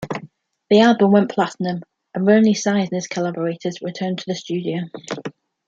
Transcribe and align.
The 0.71 0.79
album 0.81 1.11
went 1.11 1.29
platinum, 1.29 1.83
and 2.15 2.25
Roni 2.25 2.57
Size 2.57 2.85
and 2.87 2.93
his 2.95 3.05
collaborators 3.05 3.83
returned 3.83 4.17
to 4.17 4.25
the 4.25 4.33
studio. 4.33 4.89